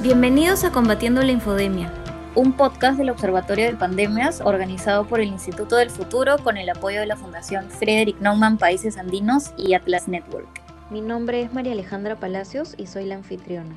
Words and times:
Bienvenidos 0.00 0.62
a 0.62 0.70
Combatiendo 0.70 1.24
la 1.24 1.32
Infodemia, 1.32 1.92
un 2.36 2.52
podcast 2.52 2.98
del 2.98 3.10
Observatorio 3.10 3.66
de 3.66 3.74
Pandemias 3.74 4.40
organizado 4.40 5.08
por 5.08 5.20
el 5.20 5.26
Instituto 5.26 5.74
del 5.74 5.90
Futuro 5.90 6.38
con 6.38 6.56
el 6.56 6.70
apoyo 6.70 7.00
de 7.00 7.06
la 7.06 7.16
Fundación 7.16 7.68
Frederick 7.68 8.20
Naumann 8.20 8.58
Países 8.58 8.96
Andinos 8.96 9.52
y 9.58 9.74
Atlas 9.74 10.06
Network. 10.06 10.62
Mi 10.90 11.00
nombre 11.00 11.42
es 11.42 11.52
María 11.52 11.72
Alejandra 11.72 12.14
Palacios 12.14 12.76
y 12.78 12.86
soy 12.86 13.06
la 13.06 13.16
anfitriona. 13.16 13.76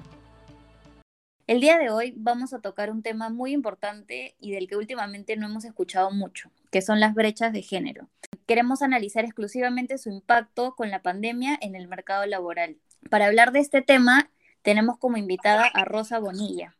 El 1.47 1.59
día 1.59 1.79
de 1.79 1.89
hoy 1.89 2.13
vamos 2.15 2.53
a 2.53 2.61
tocar 2.61 2.91
un 2.91 3.01
tema 3.01 3.29
muy 3.29 3.51
importante 3.51 4.35
y 4.39 4.51
del 4.51 4.67
que 4.67 4.77
últimamente 4.77 5.35
no 5.37 5.47
hemos 5.47 5.65
escuchado 5.65 6.11
mucho, 6.11 6.51
que 6.69 6.83
son 6.83 6.99
las 6.99 7.15
brechas 7.15 7.51
de 7.51 7.63
género. 7.63 8.07
Queremos 8.45 8.83
analizar 8.83 9.25
exclusivamente 9.25 9.97
su 9.97 10.11
impacto 10.11 10.75
con 10.75 10.91
la 10.91 11.01
pandemia 11.01 11.57
en 11.59 11.73
el 11.75 11.87
mercado 11.87 12.27
laboral. 12.27 12.77
Para 13.09 13.25
hablar 13.25 13.51
de 13.53 13.59
este 13.59 13.81
tema, 13.81 14.29
tenemos 14.61 14.97
como 14.97 15.17
invitada 15.17 15.65
a 15.65 15.85
Rosa 15.85 16.19
Bonilla. 16.19 16.75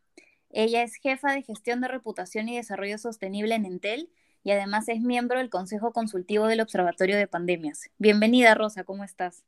Ella 0.50 0.82
es 0.82 0.96
jefa 0.96 1.32
de 1.32 1.42
gestión 1.42 1.80
de 1.80 1.88
reputación 1.88 2.48
y 2.48 2.56
desarrollo 2.56 2.98
sostenible 2.98 3.54
en 3.54 3.64
Entel 3.64 4.10
y 4.44 4.50
además 4.50 4.88
es 4.88 5.00
miembro 5.00 5.38
del 5.38 5.50
Consejo 5.50 5.92
Consultivo 5.92 6.46
del 6.46 6.60
Observatorio 6.60 7.16
de 7.16 7.26
Pandemias. 7.26 7.90
Bienvenida, 7.98 8.54
Rosa, 8.54 8.84
¿cómo 8.84 9.04
estás? 9.04 9.44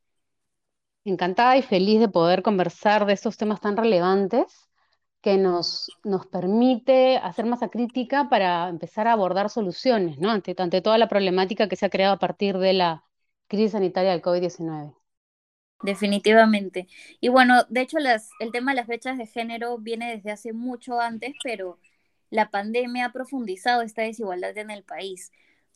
Encantada 1.04 1.56
y 1.56 1.62
feliz 1.62 2.00
de 2.00 2.08
poder 2.08 2.42
conversar 2.42 3.04
de 3.04 3.12
estos 3.12 3.36
temas 3.36 3.60
tan 3.60 3.76
relevantes 3.76 4.70
que 5.20 5.36
nos, 5.36 5.90
nos 6.02 6.26
permite 6.26 7.18
hacer 7.18 7.46
masa 7.46 7.68
crítica 7.68 8.28
para 8.28 8.68
empezar 8.68 9.08
a 9.08 9.12
abordar 9.12 9.50
soluciones, 9.50 10.18
¿no? 10.18 10.30
Ante, 10.30 10.54
ante 10.58 10.80
toda 10.80 10.98
la 10.98 11.08
problemática 11.08 11.68
que 11.68 11.76
se 11.76 11.86
ha 11.86 11.90
creado 11.90 12.14
a 12.14 12.18
partir 12.18 12.58
de 12.58 12.74
la 12.74 13.04
crisis 13.48 13.72
sanitaria 13.72 14.12
del 14.12 14.22
COVID-19. 14.22 14.94
Definitivamente. 15.84 16.88
Y 17.20 17.28
bueno, 17.28 17.64
de 17.68 17.82
hecho, 17.82 17.98
el 17.98 18.52
tema 18.52 18.72
de 18.72 18.76
las 18.76 18.86
brechas 18.86 19.18
de 19.18 19.26
género 19.26 19.76
viene 19.76 20.16
desde 20.16 20.30
hace 20.30 20.54
mucho 20.54 20.98
antes, 20.98 21.34
pero 21.42 21.78
la 22.30 22.50
pandemia 22.50 23.06
ha 23.06 23.12
profundizado 23.12 23.82
esta 23.82 24.00
desigualdad 24.00 24.56
en 24.56 24.70
el 24.70 24.82
país. 24.82 25.30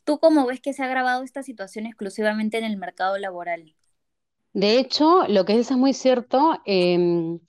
¿Tú 0.05 0.17
cómo 0.19 0.47
ves 0.47 0.61
que 0.61 0.73
se 0.73 0.81
ha 0.81 0.87
agravado 0.87 1.23
esta 1.23 1.43
situación 1.43 1.85
exclusivamente 1.85 2.57
en 2.57 2.63
el 2.63 2.77
mercado 2.77 3.19
laboral? 3.19 3.75
De 4.53 4.79
hecho, 4.79 5.27
lo 5.27 5.45
que 5.45 5.53
dices 5.53 5.71
es 5.71 5.77
muy 5.77 5.93
cierto. 5.93 6.59
Em, 6.65 7.39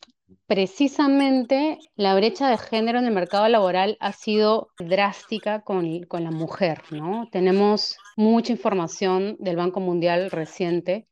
precisamente 0.46 1.78
la 1.96 2.14
brecha 2.14 2.50
de 2.50 2.58
género 2.58 2.98
en 2.98 3.06
el 3.06 3.14
mercado 3.14 3.48
laboral 3.48 3.96
ha 4.00 4.12
sido 4.12 4.68
drástica 4.78 5.62
con, 5.62 6.02
con 6.04 6.24
la 6.24 6.30
mujer, 6.30 6.82
¿no? 6.90 7.26
Tenemos 7.32 7.96
mucha 8.18 8.52
información 8.52 9.36
del 9.38 9.56
Banco 9.56 9.80
Mundial 9.80 10.30
reciente 10.30 11.06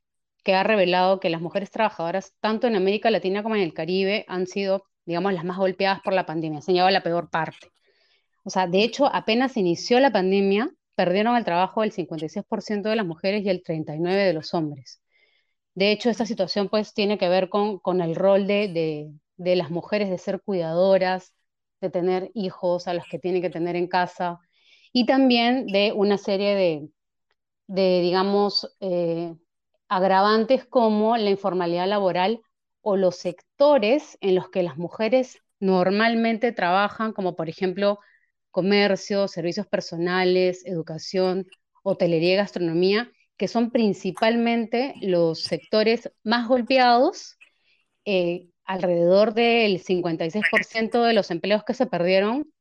que 0.49 0.55
ha 0.55 0.63
revelado 0.63 1.19
que 1.19 1.29
las 1.29 1.41
mujeres 1.41 1.69
trabajadoras, 1.69 2.33
tanto 2.39 2.65
en 2.65 2.75
América 2.75 3.11
Latina 3.11 3.43
como 3.43 3.55
en 3.55 3.61
el 3.61 3.71
Caribe, 3.71 4.25
han 4.27 4.47
sido, 4.47 4.83
digamos, 5.05 5.31
las 5.31 5.43
más 5.45 5.59
golpeadas 5.59 6.01
por 6.01 6.11
la 6.13 6.25
pandemia, 6.25 6.59
se 6.59 6.73
llevado 6.73 6.89
la 6.89 7.03
peor 7.03 7.29
parte. 7.29 7.67
O 8.43 8.49
sea, 8.49 8.65
de 8.65 8.83
hecho, 8.83 9.05
apenas 9.13 9.57
inició 9.57 9.99
la 9.99 10.11
pandemia, 10.11 10.71
perdieron 10.95 11.35
el 11.35 11.45
trabajo 11.45 11.83
el 11.83 11.91
56% 11.91 12.89
de 12.89 12.95
las 12.95 13.05
mujeres 13.05 13.45
y 13.45 13.49
el 13.49 13.61
39% 13.61 14.25
de 14.25 14.33
los 14.33 14.55
hombres. 14.55 15.03
De 15.75 15.91
hecho, 15.91 16.09
esta 16.09 16.25
situación 16.25 16.67
pues 16.67 16.95
tiene 16.95 17.19
que 17.19 17.29
ver 17.29 17.49
con, 17.49 17.77
con 17.77 18.01
el 18.01 18.15
rol 18.15 18.47
de, 18.47 19.13
de, 19.37 19.55
las 19.55 19.69
mujeres 19.69 20.09
de 20.09 20.17
ser 20.17 20.41
cuidadoras, 20.41 21.35
de 21.79 21.91
tener 21.91 22.31
hijos 22.33 22.87
a 22.87 22.95
los 22.95 23.05
que 23.05 23.19
tienen 23.19 23.43
que 23.43 23.51
tener 23.51 23.75
en 23.75 23.85
casa 23.87 24.39
y 24.93 25.05
también 25.05 25.67
de 25.67 25.93
una 25.93 26.17
serie 26.17 26.55
de, 26.55 26.89
de 27.67 28.01
digamos, 28.01 28.75
eh, 28.79 29.35
agravantes 29.89 30.65
como 30.65 31.17
la 31.17 31.29
informalidad 31.29 31.87
laboral 31.87 32.41
o 32.81 32.95
los 32.95 33.17
sectores 33.17 34.17
en 34.21 34.35
los 34.35 34.49
que 34.49 34.63
las 34.63 34.77
mujeres 34.77 35.39
normalmente 35.59 36.51
trabajan, 36.51 37.11
como 37.11 37.35
por 37.35 37.49
ejemplo 37.49 37.99
comercio, 38.51 39.27
servicios 39.27 39.67
personales, 39.67 40.65
educación, 40.65 41.47
hotelería 41.83 42.33
y 42.33 42.37
gastronomía, 42.37 43.11
que 43.37 43.47
son 43.47 43.71
principalmente 43.71 44.93
los 45.01 45.41
sectores 45.41 46.11
más 46.23 46.47
golpeados. 46.47 47.37
Eh, 48.05 48.47
alrededor 48.65 49.33
del 49.33 49.79
56% 49.79 51.03
de 51.03 51.13
los 51.13 51.31
empleos 51.31 51.63
que 51.63 51.73
se 51.73 51.87
perdieron 51.87 52.51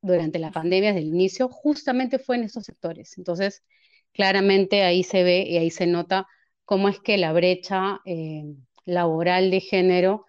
durante 0.00 0.38
la 0.38 0.52
pandemia 0.52 0.92
desde 0.92 1.06
el 1.06 1.14
inicio 1.14 1.48
justamente 1.48 2.20
fue 2.20 2.36
en 2.36 2.44
estos 2.44 2.64
sectores. 2.64 3.18
Entonces, 3.18 3.64
claramente 4.12 4.84
ahí 4.84 5.02
se 5.02 5.24
ve 5.24 5.44
y 5.46 5.58
ahí 5.58 5.70
se 5.70 5.86
nota 5.86 6.28
cómo 6.70 6.88
es 6.88 7.00
que 7.00 7.18
la 7.18 7.32
brecha 7.32 8.00
eh, 8.04 8.44
laboral 8.84 9.50
de 9.50 9.58
género 9.58 10.26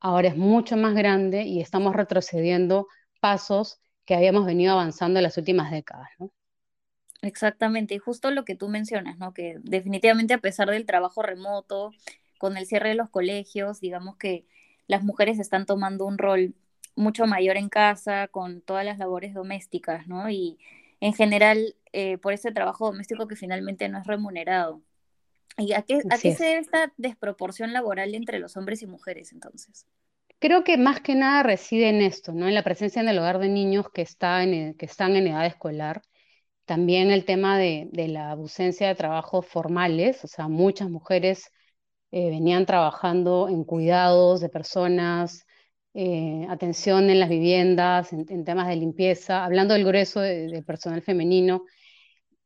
ahora 0.00 0.28
es 0.28 0.38
mucho 0.38 0.78
más 0.78 0.94
grande 0.94 1.42
y 1.42 1.60
estamos 1.60 1.94
retrocediendo 1.94 2.88
pasos 3.20 3.78
que 4.06 4.14
habíamos 4.14 4.46
venido 4.46 4.72
avanzando 4.72 5.18
en 5.18 5.24
las 5.24 5.36
últimas 5.36 5.70
décadas. 5.70 6.08
Exactamente, 7.20 7.94
y 7.94 7.98
justo 7.98 8.30
lo 8.30 8.46
que 8.46 8.54
tú 8.54 8.70
mencionas, 8.70 9.18
¿no? 9.18 9.34
que 9.34 9.58
definitivamente 9.64 10.32
a 10.32 10.38
pesar 10.38 10.70
del 10.70 10.86
trabajo 10.86 11.20
remoto, 11.20 11.90
con 12.38 12.56
el 12.56 12.64
cierre 12.64 12.88
de 12.88 12.94
los 12.94 13.10
colegios, 13.10 13.78
digamos 13.78 14.16
que 14.16 14.46
las 14.86 15.04
mujeres 15.04 15.38
están 15.38 15.66
tomando 15.66 16.06
un 16.06 16.16
rol 16.16 16.54
mucho 16.96 17.26
mayor 17.26 17.58
en 17.58 17.68
casa, 17.68 18.28
con 18.28 18.62
todas 18.62 18.86
las 18.86 18.96
labores 18.96 19.34
domésticas, 19.34 20.06
¿no? 20.06 20.30
Y 20.30 20.58
en 21.00 21.12
general, 21.12 21.76
eh, 21.92 22.16
por 22.16 22.32
ese 22.32 22.50
trabajo 22.50 22.86
doméstico 22.86 23.28
que 23.28 23.36
finalmente 23.36 23.90
no 23.90 23.98
es 23.98 24.06
remunerado. 24.06 24.80
¿Y 25.58 25.72
a 25.72 25.82
qué, 25.82 26.00
a 26.10 26.18
qué 26.18 26.34
se 26.34 26.44
debe 26.44 26.60
esta 26.60 26.92
desproporción 26.96 27.72
laboral 27.72 28.14
entre 28.14 28.38
los 28.38 28.56
hombres 28.56 28.82
y 28.82 28.86
mujeres 28.86 29.32
entonces? 29.32 29.86
Creo 30.38 30.64
que 30.64 30.76
más 30.76 31.00
que 31.00 31.14
nada 31.14 31.42
reside 31.42 31.88
en 31.88 32.02
esto, 32.02 32.32
¿no? 32.32 32.48
En 32.48 32.54
la 32.54 32.64
presencia 32.64 33.00
en 33.00 33.08
el 33.08 33.18
hogar 33.18 33.38
de 33.38 33.48
niños 33.48 33.86
que, 33.92 34.02
está 34.02 34.42
en, 34.42 34.74
que 34.74 34.86
están 34.86 35.14
en 35.14 35.28
edad 35.28 35.46
escolar. 35.46 36.02
También 36.64 37.10
el 37.10 37.24
tema 37.24 37.58
de, 37.58 37.88
de 37.92 38.08
la 38.08 38.30
ausencia 38.30 38.88
de 38.88 38.94
trabajos 38.94 39.46
formales, 39.46 40.24
o 40.24 40.28
sea, 40.28 40.48
muchas 40.48 40.88
mujeres 40.90 41.50
eh, 42.10 42.30
venían 42.30 42.66
trabajando 42.66 43.48
en 43.48 43.64
cuidados 43.64 44.40
de 44.40 44.48
personas, 44.48 45.46
eh, 45.94 46.46
atención 46.48 47.10
en 47.10 47.20
las 47.20 47.28
viviendas, 47.28 48.12
en, 48.12 48.44
temas 48.44 48.68
de 48.68 48.76
limpieza, 48.76 49.44
hablando 49.44 49.74
del 49.74 49.84
grueso 49.84 50.20
de 50.20 50.62
personal 50.66 51.02
femenino 51.02 51.64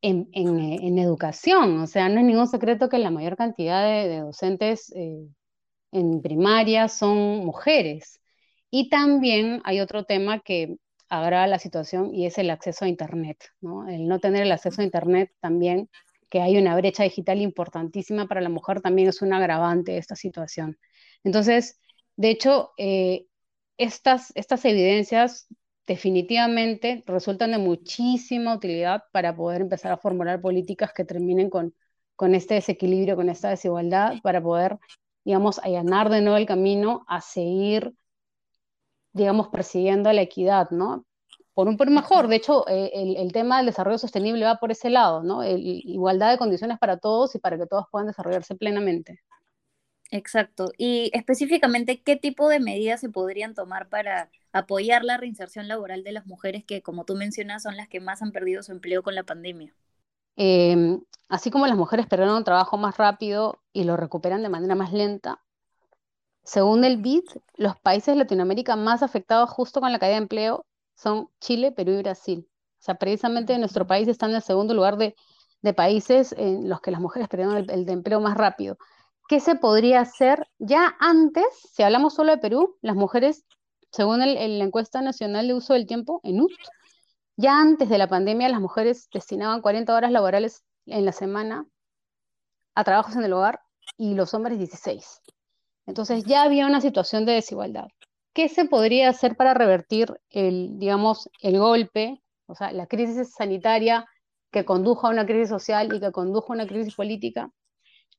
en, 0.07 0.29
en, 0.33 0.99
educación. 0.99 1.81
O 1.81 1.87
sea, 1.87 2.09
no 2.09 2.21
es 2.21 2.27
ningún 2.27 2.47
secreto 2.47 2.89
que 2.89 2.99
la 2.99 3.11
mayor 3.11 3.37
cantidad 3.37 3.85
de, 3.85 4.21
docentes 4.21 4.93
eh, 4.95 5.29
en 5.93 6.23
primaria 6.23 6.89
son 6.89 7.45
mujeres. 7.45 8.21
Y 8.71 8.89
también 8.89 9.61
hay 9.65 9.81
otro 9.81 10.05
tema 10.05 10.41
que 10.41 10.77
agrava 11.09 11.47
la 11.47 11.59
situación 11.59 12.15
y 12.15 12.27
es 12.27 12.39
el 12.39 12.51
acceso 12.51 12.85
a 12.85 12.89
Internet. 12.89 13.39
¿no? 13.61 13.89
El 13.89 14.07
no 14.07 14.21
tener 14.21 14.43
el 14.43 14.53
acceso 14.53 14.81
a 14.81 14.85
Internet 14.85 15.33
también, 15.41 15.89
que 16.31 16.41
hay 16.41 16.57
una 16.59 16.77
brecha 16.77 17.05
digital 17.05 17.41
importantísima 17.41 18.27
para 18.27 18.41
la 18.41 18.49
mujer, 18.49 18.81
también 18.81 19.09
es 19.09 19.23
un 19.23 19.33
agravante 19.33 19.93
de 19.93 19.99
esta 19.99 20.17
situación. 20.17 20.79
Entonces, 21.25 21.81
de 22.17 22.31
hecho, 22.31 22.73
eh, 22.79 23.27
estas, 23.79 24.33
estas 24.37 24.65
evidencias 24.65 25.49
definitivamente 25.87 27.05
resultan 27.07 27.53
de 27.53 27.59
muchísima 27.59 28.55
utilidad 28.55 29.05
para 29.13 29.35
poder 29.37 29.63
empezar 29.63 29.93
a 29.93 29.97
formular 29.97 30.41
políticas 30.41 30.93
que 30.93 31.05
terminen 31.05 31.49
con, 31.51 31.75
este 32.35 32.55
desequilibrio, 32.55 33.17
con 33.17 33.29
esta 33.29 33.51
desigualdad, 33.51 34.15
para 34.23 34.43
poder, 34.43 34.79
digamos, 35.25 35.59
allanar 35.61 36.11
de 36.11 36.23
nuevo 36.23 36.39
el 36.39 36.47
camino 36.47 37.05
a 37.09 37.21
seguir, 37.21 37.95
digamos, 39.13 39.49
persiguiendo 39.49 40.13
la 40.13 40.23
equidad, 40.23 40.71
¿no? 40.71 41.07
Por 41.55 41.69
un 41.69 41.77
por 41.79 41.91
mejor, 41.91 42.29
de 42.29 42.37
hecho, 42.37 42.69
eh, 42.69 42.91
el, 42.95 43.33
tema 43.33 43.59
del 43.59 43.67
desarrollo 43.67 43.99
sostenible 43.99 44.45
va 44.45 44.57
por 44.57 44.73
ese 44.73 44.91
lado, 44.91 45.23
¿no? 45.23 45.43
igualdad 45.43 46.31
de 46.33 46.39
condiciones 46.39 46.79
para 46.79 46.99
todos 46.99 47.35
y 47.35 47.39
para 47.39 47.57
que 47.57 47.67
todos 47.67 47.87
puedan 47.91 48.09
desarrollarse 48.09 48.57
plenamente. 48.57 49.21
Exacto. 50.11 50.71
Y 50.79 51.11
específicamente, 51.15 52.01
¿qué 52.01 52.17
tipo 52.17 52.49
de 52.49 52.61
medidas 52.61 53.01
se 53.01 53.09
podrían 53.09 53.55
tomar 53.55 53.89
para 53.89 54.31
apoyar 54.53 55.05
la 55.05 55.17
reinserción 55.17 55.69
laboral 55.69 56.05
de 56.05 56.13
las 56.13 56.27
mujeres 56.27 56.65
que, 56.65 56.83
como 56.83 57.05
tú 57.05 57.17
mencionas, 57.17 57.63
son 57.63 57.77
las 57.77 57.89
que 57.89 58.01
más 58.01 58.23
han 58.23 58.33
perdido 58.33 58.63
su 58.63 58.73
empleo 58.73 59.03
con 59.03 59.15
la 59.15 59.25
pandemia? 59.25 59.75
Em, 60.37 61.01
así 61.29 61.51
como 61.51 61.67
las 61.67 61.77
mujeres 61.77 62.07
perdieron 62.07 62.37
un 62.37 62.45
trabajo 62.45 62.77
más 62.77 62.97
rápido 62.97 63.61
y 63.73 63.85
lo 63.85 63.97
recuperan 63.97 64.43
de 64.43 64.49
manera 64.49 64.75
más 64.75 64.93
lenta, 64.93 65.41
según 66.47 66.85
el 66.85 66.99
BID, 66.99 67.25
los 67.57 67.77
países 67.81 68.15
de 68.15 68.21
Latinoamérica 68.21 68.77
más 68.77 69.03
afectados 69.03 69.51
justo 69.51 69.81
con 69.81 69.91
la 69.91 69.99
caída 69.99 70.15
de 70.15 70.23
empleo 70.23 70.65
son 70.95 71.29
Chile, 71.41 71.73
Perú 71.73 71.93
y 71.93 72.03
Brasil. 72.03 72.49
O 72.49 72.83
sea, 72.83 72.95
precisamente 72.95 73.59
nuestro 73.59 73.89
país 73.89 74.07
está 74.07 74.27
en 74.27 74.37
el 74.37 74.43
segundo 74.43 74.73
lugar 74.73 74.97
de, 74.97 75.17
países 75.75 76.33
en 76.39 76.69
los 76.69 76.81
que 76.81 76.93
las 76.93 77.01
mujeres 77.01 77.29
perdieron 77.29 77.57
el, 77.57 77.69
el 77.69 77.89
empleo 77.89 78.21
más 78.21 78.37
rápido. 78.37 78.79
¿Qué 79.29 79.41
se 79.41 79.57
podría 79.57 80.01
hacer 80.01 80.47
ya 80.59 80.97
antes? 81.01 81.45
Si 81.73 81.83
hablamos 81.83 82.15
solo 82.15 82.33
de 82.33 82.39
Perú, 82.39 82.77
las 82.81 82.97
mujeres, 82.97 83.45
según 83.91 84.21
la 84.21 84.65
encuesta 84.65 85.03
nacional 85.03 85.49
de 85.49 85.55
uso 85.55 85.75
del 85.75 85.87
tiempo, 85.87 86.21
ENUT, 86.23 86.53
ya 87.37 87.61
antes 87.61 87.89
de 87.89 87.99
la 87.99 88.09
pandemia 88.09 88.49
las 88.49 88.61
mujeres 88.61 89.09
destinaban 89.13 89.61
40 89.61 89.95
horas 89.95 90.13
laborales 90.13 90.65
en 90.87 91.05
la 91.05 91.13
semana 91.13 91.67
a 92.75 92.85
trabajos 92.85 93.17
en 93.17 93.25
el 93.25 93.33
hogar 93.33 93.61
y 93.97 94.15
los 94.15 94.33
hombres 94.35 94.59
16. 94.59 95.21
Entonces 95.87 96.25
ya 96.25 96.43
había 96.43 96.67
una 96.67 96.81
situación 96.81 97.27
de 97.27 97.33
desigualdad. 97.33 97.89
¿qué 98.37 98.51
se 98.51 98.67
podría 98.67 99.09
hacer 99.09 99.35
para 99.35 99.55
revertir 99.55 100.13
el, 100.29 100.79
digamos, 100.79 101.31
el 101.41 101.59
golpe, 101.59 102.23
o 102.45 102.55
sea, 102.55 102.71
la 102.71 102.87
crisis 102.87 103.33
sanitaria 103.33 104.05
que 104.53 104.67
condujo 104.67 105.07
a 105.07 105.11
una 105.11 105.25
crisis 105.25 105.49
social 105.49 105.91
y 105.95 106.01
que 106.01 106.13
condujo 106.13 106.53
a 106.53 106.57
una 106.57 106.67
crisis 106.67 106.95
política? 106.95 107.51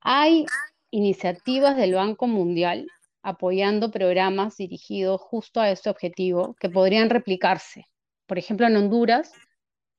Hay 0.01 0.47
iniciativas 0.91 1.75
del 1.77 1.93
Banco 1.93 2.27
Mundial 2.27 2.87
apoyando 3.21 3.91
programas 3.91 4.57
dirigidos 4.57 5.19
justo 5.19 5.59
a 5.59 5.69
este 5.69 5.89
objetivo 5.89 6.55
que 6.59 6.69
podrían 6.69 7.09
replicarse. 7.09 7.85
Por 8.25 8.37
ejemplo, 8.37 8.67
en 8.67 8.77
Honduras, 8.77 9.31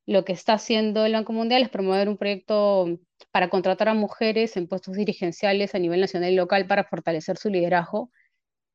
lo 0.07 0.25
que 0.25 0.33
está 0.33 0.55
haciendo 0.55 1.05
el 1.05 1.13
Banco 1.13 1.35
Mundial 1.35 1.63
es 1.63 1.69
promover 1.69 2.09
un 2.09 2.17
proyecto 2.17 2.87
para 3.31 3.51
contratar 3.51 3.89
a 3.91 3.95
mujeres 3.95 4.57
en 4.57 4.67
puestos 4.67 4.95
dirigenciales 4.95 5.75
a 5.75 5.79
nivel 5.79 6.01
nacional 6.01 6.33
y 6.33 6.37
local 6.37 6.67
para 6.67 6.85
fortalecer 6.85 7.37
su 7.37 7.51
liderazgo 7.51 8.11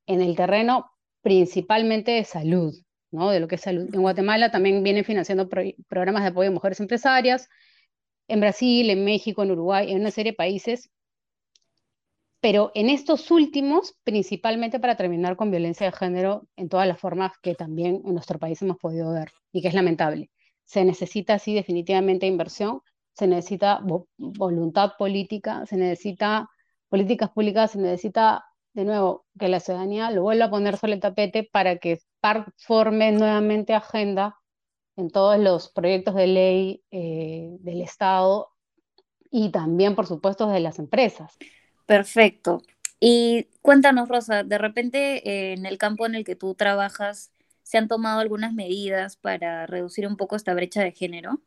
en 0.05 0.21
el 0.21 0.35
terreno 0.35 0.91
principalmente 1.23 2.11
de 2.11 2.23
salud, 2.25 2.75
¿no? 3.11 3.31
De 3.31 3.39
lo 3.39 3.47
que 3.47 3.55
es 3.55 3.61
salud. 3.61 3.89
En 3.93 4.01
Guatemala 4.01 4.51
también 4.51 4.83
vienen 4.83 5.05
financiando 5.05 5.49
programas 5.87 6.23
de 6.23 6.29
apoyo 6.29 6.49
a 6.49 6.53
mujeres 6.53 6.79
empresarias, 6.79 7.49
en 8.27 8.39
Brasil, 8.39 8.89
en 8.89 9.03
México, 9.03 9.41
en 9.41 9.51
Uruguay, 9.51 9.91
en 9.91 10.01
una 10.01 10.11
serie 10.11 10.33
de 10.33 10.35
países, 10.35 10.91
pero 12.43 12.73
en 12.75 12.89
estos 12.89 13.31
últimos, 13.31 13.95
principalmente 14.03 14.77
para 14.77 14.97
terminar 14.97 15.37
con 15.37 15.49
violencia 15.49 15.85
de 15.85 15.93
género 15.93 16.45
en 16.57 16.67
todas 16.67 16.85
las 16.85 16.99
formas 16.99 17.31
que 17.41 17.55
también 17.55 18.01
en 18.05 18.15
nuestro 18.15 18.37
país 18.37 18.61
hemos 18.61 18.75
podido 18.79 19.13
ver 19.13 19.31
y 19.53 19.61
que 19.61 19.69
es 19.69 19.73
lamentable. 19.73 20.29
Se 20.65 20.83
necesita, 20.83 21.39
sí, 21.39 21.53
definitivamente 21.53 22.27
inversión, 22.27 22.81
se 23.13 23.27
necesita 23.27 23.79
voluntad 24.17 24.91
política, 24.99 25.65
se 25.67 25.77
necesita 25.77 26.49
políticas 26.89 27.29
públicas, 27.29 27.71
se 27.71 27.79
necesita, 27.79 28.43
de 28.73 28.83
nuevo, 28.83 29.25
que 29.39 29.47
la 29.47 29.61
ciudadanía 29.61 30.11
lo 30.11 30.23
vuelva 30.23 30.47
a 30.47 30.51
poner 30.51 30.75
sobre 30.75 30.95
el 30.95 30.99
tapete 30.99 31.47
para 31.49 31.77
que 31.77 31.99
forme 32.57 33.13
nuevamente 33.13 33.73
agenda 33.73 34.35
en 34.97 35.09
todos 35.11 35.39
los 35.39 35.71
proyectos 35.71 36.13
de 36.15 36.27
ley 36.27 36.83
eh, 36.91 37.55
del 37.61 37.79
Estado 37.79 38.49
y 39.31 39.49
también, 39.49 39.95
por 39.95 40.07
supuesto, 40.07 40.49
de 40.49 40.59
las 40.59 40.77
empresas. 40.77 41.37
Perfecto. 41.85 42.61
Y 42.99 43.47
cuéntanos, 43.61 44.07
Rosa, 44.09 44.43
de 44.43 44.57
repente 44.57 45.29
eh, 45.29 45.53
en 45.53 45.65
el 45.65 45.77
campo 45.77 46.05
en 46.05 46.15
el 46.15 46.23
que 46.23 46.35
tú 46.35 46.55
trabajas, 46.55 47.31
¿se 47.63 47.77
han 47.77 47.87
tomado 47.87 48.19
algunas 48.19 48.53
medidas 48.53 49.17
para 49.17 49.65
reducir 49.67 50.07
un 50.07 50.17
poco 50.17 50.35
esta 50.35 50.53
brecha 50.53 50.81
de 50.83 50.93
género? 50.93 51.41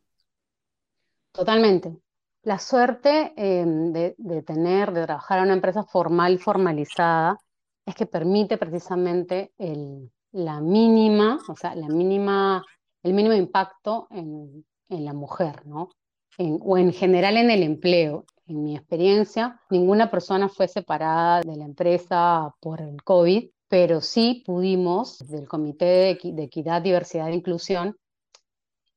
Totalmente. 1.32 1.98
La 2.42 2.58
suerte 2.58 3.32
em, 3.36 3.92
de, 3.92 4.14
tener, 4.46 4.92
de 4.92 5.04
trabajar 5.04 5.38
en 5.38 5.44
una 5.46 5.54
empresa 5.54 5.84
formal, 5.84 6.38
formalizada, 6.38 7.38
es 7.84 7.94
que 7.94 8.06
permite 8.06 8.58
precisamente 8.58 9.52
el, 9.58 10.10
la 10.32 10.60
mínima, 10.60 11.38
o 11.48 11.56
sea, 11.56 11.74
la 11.74 11.88
mínima, 11.88 12.64
el 13.02 13.14
mínimo 13.14 13.34
impacto 13.34 14.06
en, 14.10 14.64
en 14.88 15.04
la 15.04 15.12
mujer, 15.12 15.66
¿no? 15.66 15.90
O 16.38 16.78
en 16.78 16.92
general 16.92 17.36
en 17.36 17.50
el 17.50 17.62
empleo. 17.62 18.24
En 18.46 18.62
mi 18.62 18.76
experiencia, 18.76 19.60
ninguna 19.70 20.10
persona 20.10 20.48
fue 20.48 20.68
separada 20.68 21.40
de 21.40 21.56
la 21.56 21.64
empresa 21.64 22.54
por 22.60 22.80
el 22.80 23.02
COVID, 23.02 23.50
pero 23.68 24.00
sí 24.00 24.44
pudimos, 24.46 25.18
desde 25.18 25.38
el 25.38 25.48
Comité 25.48 25.84
de, 25.84 26.32
de 26.32 26.42
Equidad, 26.44 26.82
Diversidad 26.82 27.28
e 27.28 27.34
Inclusión, 27.34 27.96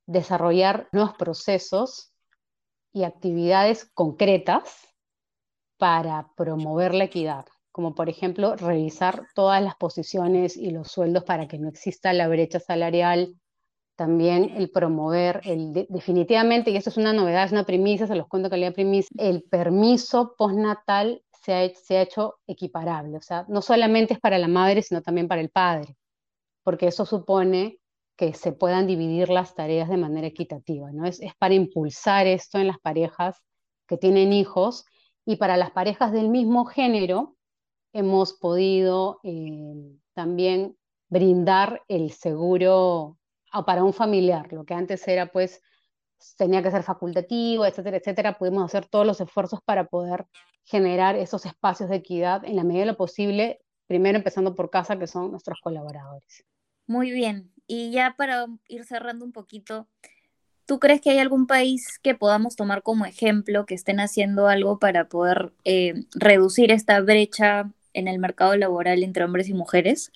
desarrollar 0.05 0.87
nuevos 0.91 1.15
procesos 1.15 2.11
y 2.93 3.03
actividades 3.03 3.89
concretas 3.93 4.87
para 5.77 6.31
promover 6.35 6.93
la 6.93 7.05
equidad, 7.05 7.45
como 7.71 7.95
por 7.95 8.09
ejemplo 8.09 8.55
revisar 8.55 9.27
todas 9.33 9.63
las 9.63 9.75
posiciones 9.75 10.57
y 10.57 10.71
los 10.71 10.91
sueldos 10.91 11.23
para 11.23 11.47
que 11.47 11.57
no 11.57 11.69
exista 11.69 12.11
la 12.13 12.27
brecha 12.27 12.59
salarial, 12.59 13.35
también 13.99 14.53
el 14.55 14.71
promover, 14.71 15.41
el 15.43 15.73
definitivamente, 15.89 16.71
y 16.71 16.77
esto 16.77 16.89
es 16.89 16.95
una 16.95 17.11
novedad, 17.11 17.43
es 17.43 17.51
una 17.51 17.65
primicia, 17.65 18.07
se 18.07 18.15
los 18.15 18.29
cuento 18.29 18.49
que 18.49 18.55
la 18.55 18.71
primicia, 18.71 19.09
el 19.17 19.43
permiso 19.43 20.35
postnatal 20.37 21.21
se 21.43 21.53
ha, 21.53 21.69
se 21.75 21.97
ha 21.97 22.03
hecho 22.03 22.35
equiparable, 22.47 23.17
o 23.17 23.21
sea, 23.21 23.45
no 23.49 23.61
solamente 23.61 24.13
es 24.13 24.21
para 24.21 24.37
la 24.37 24.47
madre, 24.47 24.83
sino 24.83 25.01
también 25.01 25.27
para 25.27 25.41
el 25.41 25.49
padre, 25.49 25.97
porque 26.63 26.87
eso 26.87 27.05
supone 27.05 27.79
que 28.15 28.33
se 28.33 28.53
puedan 28.53 28.87
dividir 28.87 29.27
las 29.27 29.53
tareas 29.53 29.89
de 29.89 29.97
manera 29.97 30.27
equitativa, 30.27 30.93
¿no? 30.93 31.05
Es, 31.05 31.19
es 31.19 31.33
para 31.37 31.55
impulsar 31.55 32.25
esto 32.25 32.57
en 32.57 32.67
las 32.67 32.79
parejas 32.79 33.41
que 33.85 33.97
tienen 33.97 34.31
hijos 34.31 34.85
y 35.25 35.35
para 35.35 35.57
las 35.57 35.71
parejas 35.71 36.13
del 36.13 36.29
mismo 36.29 36.63
género 36.63 37.35
hemos 37.91 38.31
podido 38.31 39.19
eh, 39.23 39.97
también 40.13 40.77
brindar 41.09 41.81
el 41.89 42.11
seguro 42.11 43.18
para 43.65 43.83
un 43.83 43.93
familiar, 43.93 44.51
lo 44.53 44.63
que 44.63 44.73
antes 44.73 45.07
era 45.07 45.27
pues 45.31 45.61
tenía 46.37 46.61
que 46.61 46.71
ser 46.71 46.83
facultativo, 46.83 47.65
etcétera, 47.65 47.97
etcétera, 47.97 48.37
pudimos 48.37 48.63
hacer 48.65 48.85
todos 48.85 49.05
los 49.05 49.21
esfuerzos 49.21 49.61
para 49.63 49.85
poder 49.85 50.25
generar 50.65 51.15
esos 51.15 51.45
espacios 51.45 51.89
de 51.89 51.97
equidad 51.97 52.43
en 52.45 52.55
la 52.55 52.63
medida 52.63 52.81
de 52.81 52.91
lo 52.91 52.97
posible, 52.97 53.59
primero 53.87 54.17
empezando 54.17 54.55
por 54.55 54.69
casa, 54.69 54.99
que 54.99 55.07
son 55.07 55.31
nuestros 55.31 55.59
colaboradores. 55.61 56.45
Muy 56.85 57.11
bien, 57.11 57.51
y 57.67 57.91
ya 57.91 58.15
para 58.17 58.47
ir 58.67 58.85
cerrando 58.85 59.25
un 59.25 59.31
poquito, 59.31 59.87
¿tú 60.65 60.79
crees 60.79 61.01
que 61.01 61.11
hay 61.11 61.19
algún 61.19 61.47
país 61.47 61.99
que 61.99 62.15
podamos 62.15 62.55
tomar 62.55 62.83
como 62.83 63.05
ejemplo 63.05 63.65
que 63.65 63.75
estén 63.75 63.99
haciendo 63.99 64.47
algo 64.47 64.79
para 64.79 65.07
poder 65.07 65.53
eh, 65.63 66.05
reducir 66.13 66.71
esta 66.71 66.99
brecha 66.99 67.71
en 67.93 68.07
el 68.07 68.19
mercado 68.19 68.55
laboral 68.55 69.03
entre 69.03 69.23
hombres 69.23 69.49
y 69.49 69.53
mujeres? 69.53 70.11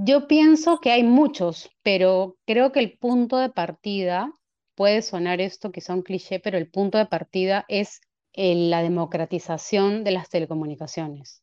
Yo 0.00 0.28
pienso 0.28 0.78
que 0.78 0.92
hay 0.92 1.02
muchos, 1.02 1.70
pero 1.82 2.36
creo 2.46 2.70
que 2.70 2.78
el 2.78 2.96
punto 2.98 3.36
de 3.36 3.50
partida, 3.50 4.32
puede 4.76 5.02
sonar 5.02 5.40
esto 5.40 5.72
quizá 5.72 5.92
un 5.92 6.02
cliché, 6.02 6.38
pero 6.38 6.56
el 6.56 6.70
punto 6.70 6.98
de 6.98 7.06
partida 7.06 7.64
es 7.66 8.00
la 8.32 8.80
democratización 8.80 10.04
de 10.04 10.12
las 10.12 10.28
telecomunicaciones. 10.28 11.42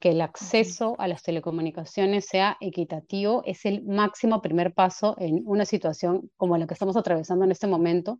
Que 0.00 0.10
el 0.10 0.22
acceso 0.22 0.96
a 0.98 1.06
las 1.06 1.22
telecomunicaciones 1.22 2.26
sea 2.26 2.56
equitativo 2.60 3.44
es 3.46 3.64
el 3.64 3.84
máximo 3.84 4.42
primer 4.42 4.74
paso 4.74 5.14
en 5.20 5.44
una 5.46 5.64
situación 5.64 6.32
como 6.36 6.58
la 6.58 6.66
que 6.66 6.74
estamos 6.74 6.96
atravesando 6.96 7.44
en 7.44 7.52
este 7.52 7.68
momento, 7.68 8.18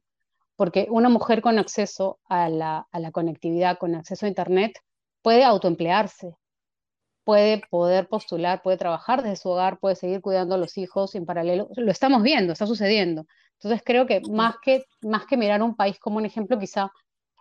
porque 0.55 0.87
una 0.89 1.09
mujer 1.09 1.43
con 1.43 1.59
acceso 1.59 2.21
a 2.27 2.49
la, 2.49 2.87
a 2.93 3.01
la 3.01 3.11
conectividad, 3.11 3.79
con 3.79 3.97
acceso 3.97 4.25
a 4.25 4.29
Internet, 4.29 4.79
puede 5.21 5.43
autoemplearse, 5.43 6.37
puede 7.25 7.63
poder 7.71 8.09
postular, 8.09 8.63
puede 8.63 8.77
trabajar 8.77 9.23
desde 9.23 9.37
su 9.37 9.49
hogar, 9.49 9.79
puede 9.79 9.97
seguir 9.97 10.21
cuidando 10.21 10.55
a 10.55 10.59
los 10.59 10.79
hijos 10.79 11.15
en 11.15 11.27
paralelo. 11.27 11.69
Lo 11.77 11.91
estamos 11.91 12.23
viendo, 12.23 12.53
está 12.53 12.67
sucediendo. 12.67 13.27
Entonces 13.55 13.83
creo 13.85 14.07
que 14.07 14.21
más 14.31 14.57
que, 14.63 14.85
más 15.03 15.27
que 15.27 15.37
mirar 15.37 15.63
un 15.63 15.75
país 15.75 15.99
como 15.99 16.19
un 16.19 16.27
ejemplo, 16.27 16.59
quizá 16.59 16.93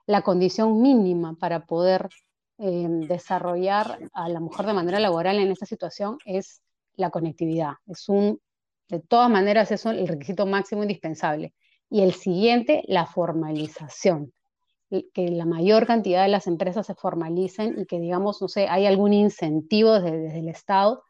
la 0.06 0.22
condición 0.22 0.82
mínima 0.82 1.36
para 1.36 1.66
poder 1.66 2.10
desarrollar 2.58 4.00
a 4.14 4.30
la 4.30 4.40
mujer 4.40 4.66
de 4.66 4.74
manera 4.74 5.00
laboral 5.00 5.38
en 5.40 5.52
esta 5.52 5.66
situación 5.66 6.18
es 6.26 6.62
la 6.96 7.10
conectividad. 7.10 7.74
Es 7.88 8.08
un, 8.08 8.40
de 8.90 9.00
todas 9.00 9.30
maneras, 9.30 9.72
es 9.72 9.86
el 9.86 10.08
requisito 10.08 10.46
máximo 10.46 10.84
indispensable. 10.84 11.54
Y 11.90 12.02
el 12.02 12.14
siguiente, 12.14 12.84
la 12.88 13.06
formalización. 13.06 14.34
Que 15.14 15.30
la 15.30 15.46
mayor 15.46 15.88
cantidad 15.88 16.22
de 16.22 16.30
las 16.30 16.46
empresas 16.46 16.86
se 16.86 16.94
formalicen 16.94 17.80
y 17.80 17.86
que, 17.86 18.00
digamos, 18.00 18.42
no 18.42 18.48
sé, 18.48 18.68
hay 18.68 18.86
algún 18.86 19.14
incentivo 19.14 20.00
desde, 20.00 20.40
el 20.40 20.50
Estado 20.50 21.04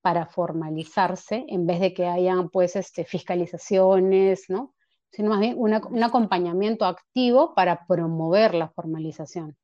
para 0.00 0.26
formalizarse 0.26 1.44
en 1.48 1.66
vez 1.66 1.80
de 1.80 1.92
que 1.92 2.06
hayan, 2.06 2.48
pues, 2.48 2.76
este, 2.76 3.04
fiscalizaciones, 3.04 4.48
¿no? 4.48 4.74
Sino 5.10 5.30
más 5.30 5.40
bien 5.40 5.56
un 5.58 6.02
acompañamiento 6.02 6.84
activo 6.84 7.54
para 7.54 7.86
promover 7.86 8.54
la 8.54 8.68
formalización. 8.68 9.56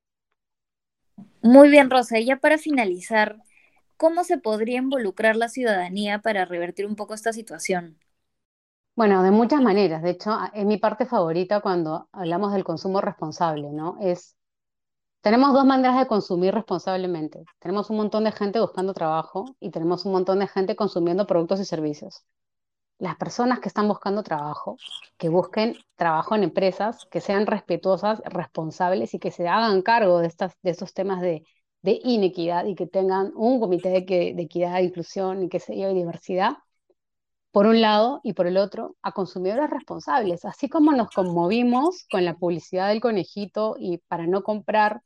Muy 1.43 1.69
bien, 1.71 1.91
Rosa. 1.91 2.19
Y 2.19 2.27
ya 2.27 2.37
para 2.37 2.59
finalizar, 2.59 3.39
¿cómo 3.97 4.25
se 4.25 4.39
podría 4.39 4.79
involucrar 4.79 5.37
la 5.37 5.49
ciudadanía 5.49 6.21
para 6.21 6.45
revertir 6.45 6.87
un 6.87 6.97
poco 6.97 7.15
esta 7.15 7.33
situación? 7.33 7.99
Bueno, 8.95 9.23
de 9.23 9.31
muchas 9.31 9.61
maneras. 9.63 10.03
De 10.03 10.11
hecho, 10.11 10.33
es 10.53 10.65
mi 10.67 10.77
parte 10.77 11.07
favorita 11.07 11.61
cuando 11.61 12.09
hablamos 12.13 12.53
del 12.53 12.65
consumo 12.65 13.01
responsable, 13.01 13.71
¿no? 13.73 13.97
Es, 14.01 14.37
tenemos 15.23 15.55
dos 15.55 15.65
maneras 15.67 15.99
de 15.99 16.07
consumir 16.09 16.55
responsablemente. 16.55 17.45
Tenemos 17.61 17.91
un 17.91 17.99
montón 17.99 18.25
de 18.25 18.33
gente 18.33 18.61
buscando 18.61 18.95
trabajo 18.95 19.57
y 19.61 19.71
tenemos 19.71 20.05
un 20.07 20.13
montón 20.13 20.41
de 20.41 20.49
gente 20.49 20.77
consumiendo 20.77 21.27
productos 21.27 21.61
y 21.61 21.65
servicios 21.67 22.25
las 22.99 23.17
personas 23.17 23.61
que 23.61 23.69
están 23.69 23.89
buscando 23.89 24.23
trabajo, 24.23 24.77
que 25.19 25.29
busquen 25.29 25.77
trabajo 25.97 26.37
en 26.37 26.45
empresas, 26.45 27.07
que 27.11 27.21
sean 27.21 27.47
respetuosas, 27.47 28.23
responsables 28.27 29.15
y 29.15 29.19
que 29.21 29.31
se 29.33 29.49
hagan 29.49 29.83
cargo 29.83 30.21
de, 30.21 30.29
estas, 30.29 30.55
de 30.63 30.71
estos 30.71 30.95
temas 30.95 31.21
de, 31.21 31.45
de 31.83 32.01
inequidad 32.05 32.67
y 32.67 32.75
que 32.77 32.87
tengan 32.87 33.33
un 33.37 33.61
comité 33.61 33.91
de, 33.91 34.01
de 34.35 34.43
equidad, 34.43 34.81
inclusión 34.81 35.43
y 35.45 35.49
que 35.49 35.61
se 35.61 35.75
lleve 35.77 35.95
diversidad, 35.95 36.59
por 37.53 37.67
un 37.67 37.83
lado, 37.83 38.21
y 38.25 38.33
por 38.33 38.47
el 38.47 38.57
otro, 38.57 38.97
a 39.03 39.13
consumidores 39.13 39.71
responsables. 39.71 40.45
Así 40.47 40.69
como 40.69 40.93
nos 40.93 41.11
conmovimos 41.11 42.07
con 42.11 42.25
la 42.25 42.35
publicidad 42.35 42.89
del 42.89 43.01
conejito 43.01 43.77
y 43.79 43.99
para 43.99 44.27
no 44.27 44.43
comprar 44.43 45.03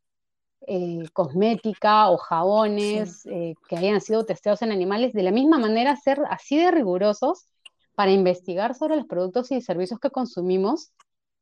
eh, 0.68 1.04
cosmética 1.12 2.08
o 2.08 2.16
jabones 2.16 3.26
eh, 3.26 3.54
que 3.68 3.76
hayan 3.76 4.00
sido 4.00 4.24
testeados 4.24 4.62
en 4.62 4.72
animales, 4.72 5.12
de 5.12 5.22
la 5.22 5.32
misma 5.32 5.58
manera 5.58 5.96
ser 5.96 6.20
así 6.30 6.56
de 6.56 6.70
rigurosos 6.70 7.46
para 7.94 8.12
investigar 8.12 8.74
sobre 8.74 8.96
los 8.96 9.06
productos 9.06 9.50
y 9.50 9.60
servicios 9.60 9.98
que 9.98 10.10
consumimos 10.10 10.92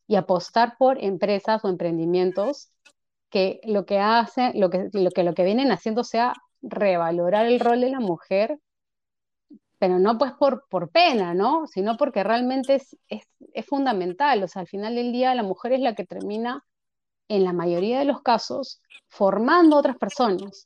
y 0.06 0.16
apostar 0.16 0.76
por 0.78 1.02
empresas 1.02 1.64
o 1.64 1.68
emprendimientos 1.68 2.70
que 3.30 3.60
lo 3.64 3.84
que 3.84 3.98
hace, 3.98 4.52
lo 4.54 4.70
que, 4.70 4.88
lo 4.92 5.10
que, 5.10 5.22
lo 5.22 5.34
que 5.34 5.44
vienen 5.44 5.72
haciendo 5.72 6.04
sea 6.04 6.34
revalorar 6.62 7.46
el 7.46 7.60
rol 7.60 7.80
de 7.80 7.90
la 7.90 8.00
mujer, 8.00 8.58
pero 9.84 9.98
no 9.98 10.16
pues 10.16 10.32
por, 10.32 10.64
por 10.70 10.88
pena, 10.88 11.34
¿no? 11.34 11.66
Sino 11.66 11.98
porque 11.98 12.24
realmente 12.24 12.76
es, 12.76 12.96
es, 13.08 13.28
es 13.52 13.66
fundamental. 13.66 14.42
O 14.42 14.48
sea, 14.48 14.60
al 14.60 14.66
final 14.66 14.94
del 14.94 15.12
día 15.12 15.34
la 15.34 15.42
mujer 15.42 15.74
es 15.74 15.80
la 15.80 15.94
que 15.94 16.06
termina 16.06 16.64
en 17.28 17.44
la 17.44 17.52
mayoría 17.52 17.98
de 17.98 18.06
los 18.06 18.22
casos, 18.22 18.80
formando 19.08 19.76
otras 19.76 19.98
personas. 19.98 20.64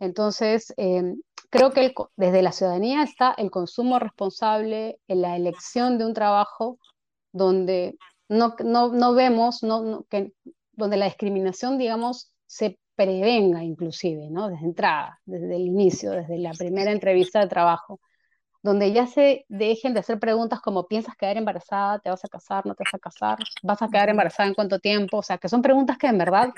Entonces, 0.00 0.74
em, 0.76 1.22
creo 1.48 1.70
que 1.70 1.94
desde 2.16 2.42
la 2.42 2.52
ciudadanía 2.52 3.02
está 3.02 3.32
el 3.38 3.50
consumo 3.50 3.98
responsable, 3.98 4.98
en 5.08 5.22
la 5.22 5.34
elección 5.34 5.96
de 5.96 6.04
un 6.04 6.12
trabajo 6.12 6.78
donde 7.32 7.96
no, 8.28 8.54
no, 8.62 9.14
vemos, 9.14 9.62
no, 9.62 10.04
que, 10.10 10.34
donde 10.72 10.98
la 10.98 11.06
discriminación, 11.06 11.78
digamos, 11.78 12.34
se 12.44 12.78
prevenga 12.96 13.64
inclusive, 13.64 14.28
¿no? 14.28 14.50
Desde 14.50 14.66
entrada, 14.66 15.20
desde 15.24 15.56
el 15.56 15.62
inicio, 15.62 16.10
desde 16.10 16.36
la 16.36 16.52
primera 16.52 16.92
entrevista 16.92 17.40
de 17.40 17.48
trabajo 17.48 17.98
donde 18.62 18.92
ya 18.92 19.06
se 19.06 19.44
dejen 19.48 19.94
de 19.94 20.00
hacer 20.00 20.18
preguntas 20.20 20.60
como 20.60 20.86
¿piensas 20.86 21.16
quedar 21.16 21.36
embarazada? 21.36 21.98
¿Te 21.98 22.10
vas 22.10 22.24
a 22.24 22.28
casar? 22.28 22.66
¿No 22.66 22.74
te 22.74 22.84
vas 22.84 22.94
a 22.94 22.98
casar? 22.98 23.38
¿Vas 23.62 23.82
a 23.82 23.88
quedar 23.88 24.08
embarazada 24.10 24.48
en 24.48 24.54
cuánto 24.54 24.78
tiempo? 24.78 25.18
O 25.18 25.22
sea, 25.22 25.38
que 25.38 25.48
son 25.48 25.62
preguntas 25.62 25.98
que 25.98 26.06
en 26.08 26.18
verdad 26.18 26.50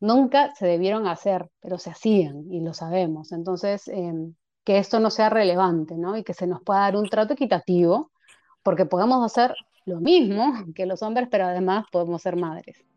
nunca 0.00 0.54
se 0.54 0.66
debieron 0.66 1.06
hacer, 1.06 1.50
pero 1.60 1.78
se 1.78 1.90
hacían 1.90 2.52
y 2.52 2.60
lo 2.60 2.74
sabemos. 2.74 3.32
Entonces, 3.32 3.88
em, 3.88 4.34
que 4.64 4.78
esto 4.78 5.00
no 5.00 5.10
sea 5.10 5.30
relevante, 5.30 5.96
¿no? 5.96 6.16
Y 6.16 6.24
que 6.24 6.34
se 6.34 6.46
nos 6.46 6.62
pueda 6.62 6.80
dar 6.80 6.96
un 6.96 7.08
trato 7.08 7.34
equitativo, 7.34 8.12
porque 8.62 8.86
podemos 8.86 9.24
hacer 9.24 9.54
lo 9.86 10.00
mismo 10.00 10.52
que 10.74 10.86
los 10.86 11.02
hombres, 11.02 11.28
pero 11.30 11.46
además 11.46 11.86
podemos 11.92 12.22
ser 12.22 12.36
madres. 12.36 12.87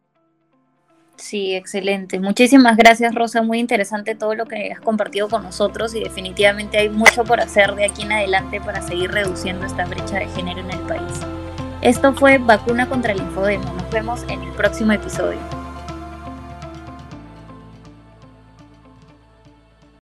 Sí, 1.22 1.54
excelente. 1.54 2.20
Muchísimas 2.20 2.76
gracias, 2.76 3.14
Rosa. 3.14 3.44
Muy 3.44 3.60
interesante 3.60 4.16
todo 4.16 4.34
lo 4.34 4.48
que 4.48 4.72
has 4.72 4.82
compartido 4.82 5.30
con 5.30 5.44
nosotros 5.44 5.94
y 5.94 6.00
definitivamente 6.00 6.80
hay 6.80 6.90
mucho 6.90 7.24
por 7.24 7.40
hacer 7.40 7.76
de 7.76 7.86
aquí 7.86 8.02
en 8.02 8.12
adelante 8.12 8.60
para 8.60 8.82
seguir 8.82 9.12
reduciendo 9.12 9.66
esta 9.68 9.86
brecha 9.86 10.18
de 10.18 10.28
género 10.30 10.62
en 10.62 10.72
el 10.72 10.80
país. 10.80 11.22
Esto 11.84 12.14
fue 12.14 12.40
Vacuna 12.40 12.90
contra 12.90 13.14
el 13.14 13.20
Infodemo. 13.20 13.72
Nos 13.72 13.90
vemos 13.92 14.24
en 14.30 14.42
el 14.42 14.52
próximo 14.54 14.94
episodio. 14.94 15.61